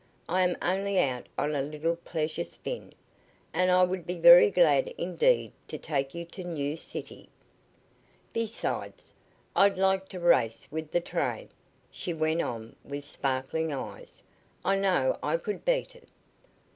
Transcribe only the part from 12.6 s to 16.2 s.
with sparkling eyes. "I know I could beat it."